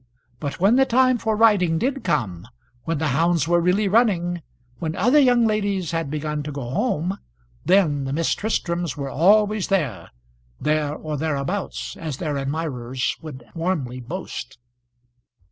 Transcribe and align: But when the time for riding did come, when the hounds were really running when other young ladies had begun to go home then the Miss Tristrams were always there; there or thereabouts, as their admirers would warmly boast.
But 0.39 0.59
when 0.59 0.77
the 0.77 0.85
time 0.87 1.19
for 1.19 1.35
riding 1.35 1.77
did 1.77 2.03
come, 2.03 2.47
when 2.85 2.97
the 2.97 3.09
hounds 3.09 3.47
were 3.47 3.61
really 3.61 3.87
running 3.87 4.41
when 4.79 4.95
other 4.95 5.19
young 5.19 5.45
ladies 5.45 5.91
had 5.91 6.09
begun 6.09 6.41
to 6.41 6.51
go 6.51 6.67
home 6.71 7.19
then 7.65 8.05
the 8.05 8.11
Miss 8.11 8.33
Tristrams 8.33 8.97
were 8.97 9.11
always 9.11 9.67
there; 9.67 10.09
there 10.59 10.95
or 10.95 11.17
thereabouts, 11.17 11.95
as 11.97 12.17
their 12.17 12.35
admirers 12.39 13.15
would 13.21 13.45
warmly 13.53 13.99
boast. 13.99 14.57